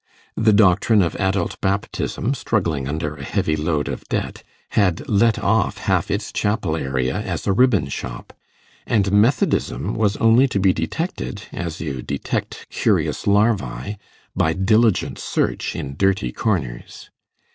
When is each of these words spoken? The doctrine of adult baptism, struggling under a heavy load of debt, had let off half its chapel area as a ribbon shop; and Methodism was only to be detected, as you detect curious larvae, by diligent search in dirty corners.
The 0.35 0.51
doctrine 0.51 1.03
of 1.03 1.15
adult 1.17 1.61
baptism, 1.61 2.33
struggling 2.33 2.87
under 2.87 3.17
a 3.17 3.23
heavy 3.23 3.55
load 3.55 3.87
of 3.87 4.03
debt, 4.05 4.41
had 4.69 5.07
let 5.07 5.37
off 5.37 5.77
half 5.77 6.09
its 6.09 6.31
chapel 6.31 6.75
area 6.75 7.17
as 7.21 7.45
a 7.45 7.53
ribbon 7.53 7.87
shop; 7.87 8.33
and 8.87 9.11
Methodism 9.11 9.93
was 9.93 10.17
only 10.17 10.47
to 10.47 10.59
be 10.59 10.73
detected, 10.73 11.43
as 11.51 11.81
you 11.81 12.01
detect 12.01 12.65
curious 12.71 13.27
larvae, 13.27 13.97
by 14.35 14.53
diligent 14.53 15.19
search 15.19 15.75
in 15.75 15.95
dirty 15.95 16.31
corners. 16.31 17.11